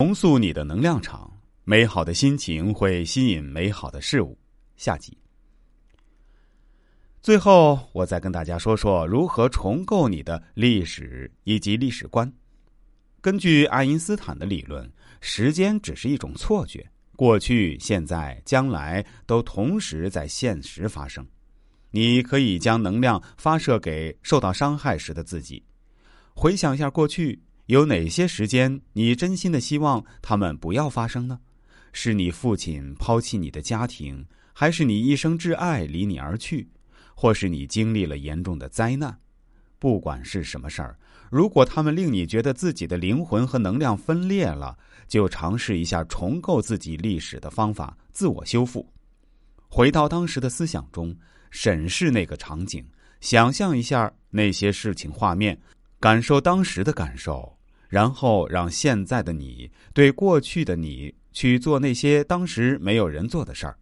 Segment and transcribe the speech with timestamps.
[0.00, 1.30] 重塑你的能量场，
[1.62, 4.34] 美好的心情会吸引美好的事物。
[4.78, 5.14] 下集。
[7.20, 12.32] 最后，我再跟大家说说如何重构你的历史以及历史观。
[13.20, 14.90] 根据爱因斯坦的理论，
[15.20, 21.22] 时间只是一种错觉，过去、现在、将来都同时在现实发生。
[21.90, 25.62] 你可以将能量发射给受到伤害时的自己，
[26.32, 27.38] 回想一下过去。
[27.70, 31.38] 有哪些时间你真心的希望他们不要发生呢？
[31.92, 36.68] 是你父亲抛弃你的家庭，还是你一生挚爱离你而去，
[37.14, 39.16] 或是你经历了严重的灾难？
[39.78, 40.98] 不管是什么事儿，
[41.30, 44.76] 如果他们令你觉得自己的灵魂和能量分裂了，
[45.06, 48.92] 就尝试一下重构自己历史的方法，自我修复，
[49.68, 51.16] 回到当时的思想中，
[51.52, 52.84] 审视那个场景，
[53.20, 55.56] 想象一下那些事情画面，
[56.00, 57.56] 感受当时的感受。
[57.90, 63.76] 然后让现在的你对过去的你去做那些当时没有人做的事儿，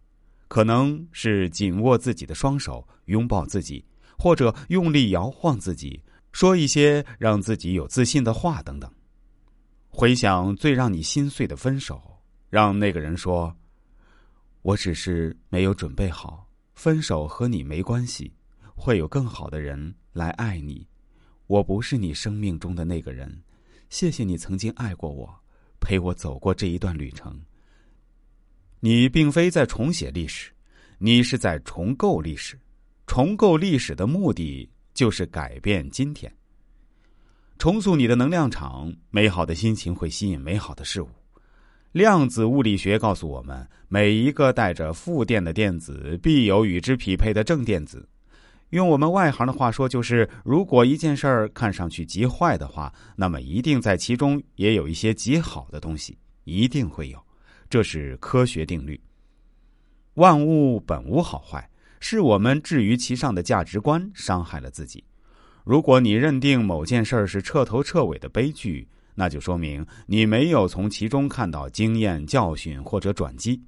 [0.47, 3.85] 可能是紧握自己的双手，拥抱自己，
[4.17, 8.91] 或者用力摇晃自己，说一些让自己有自信的话等等。
[9.89, 12.01] 回想最让你心碎的分手，
[12.49, 13.55] 让那个人说
[14.63, 18.33] ：“我只是没有准备好，分手和你没关系，
[18.75, 20.87] 会有更好的人来爱你，
[21.45, 23.39] 我不是你生命中的那个人。”
[23.89, 25.27] 谢谢你曾经爱过我，
[25.79, 27.39] 陪我走过这一段旅程。
[28.79, 30.51] 你并非在重写历史，
[30.99, 32.57] 你是在重构历史。
[33.07, 36.31] 重构历史的目的就是改变今天，
[37.57, 38.93] 重塑你的能量场。
[39.09, 41.09] 美好的心情会吸引美好的事物。
[41.91, 48.07] 量子物理学告诉我们，每一个带着负电的电子，必有与之匹配的正电子。
[48.69, 57.19] 用我们外行的话说，就是如果一件事儿看上去极坏的话，那么一定在其中也有一些极好的东西，一定会有，
[57.67, 58.99] 这是科学定律。
[60.13, 61.67] 万物本无好坏，
[61.99, 65.03] 是我们置于其上的价值观伤害了自己。
[65.63, 73.59] 如果你认定某件事儿是彻头彻尾的悲剧，那就说明你没有从其中看到经验教训或者转机。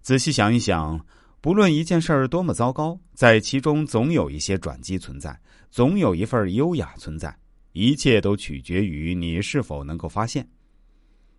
[0.00, 0.98] 仔细想一想。
[1.44, 5.38] 不论一件事儿多么糟糕，在其中总有一些转机存在，
[5.70, 7.36] 总有一份优雅存在。
[7.72, 10.48] 一切都取决于你是否能够发现。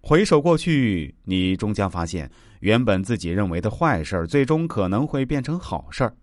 [0.01, 2.29] 回首过去，你终将发现，
[2.59, 6.16] 原本自己认为的坏事儿，最终可能会变成好事儿。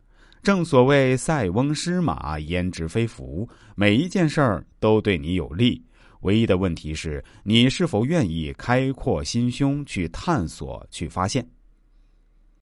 [0.45, 5.85] 正所谓“塞翁失马，焉知非福”，每一件事儿都对你有利。
[6.21, 11.45] 唯一的问题是你是否愿意开阔心胸去探索、去发现。